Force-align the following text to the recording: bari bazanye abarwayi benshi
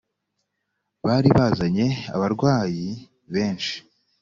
bari 1.05 1.29
bazanye 1.37 1.87
abarwayi 2.15 2.87
benshi 3.33 3.75